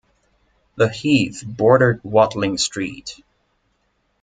[0.77, 3.21] The heath bordered Watling Street.